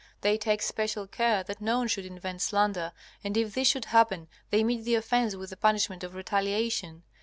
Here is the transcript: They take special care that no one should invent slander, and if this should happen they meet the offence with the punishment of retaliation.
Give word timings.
They 0.21 0.35
take 0.35 0.63
special 0.63 1.05
care 1.05 1.43
that 1.43 1.61
no 1.61 1.77
one 1.77 1.87
should 1.87 2.07
invent 2.07 2.41
slander, 2.41 2.91
and 3.23 3.37
if 3.37 3.53
this 3.53 3.67
should 3.67 3.85
happen 3.85 4.29
they 4.49 4.63
meet 4.63 4.83
the 4.83 4.95
offence 4.95 5.35
with 5.35 5.51
the 5.51 5.57
punishment 5.57 6.03
of 6.03 6.15
retaliation. 6.15 7.03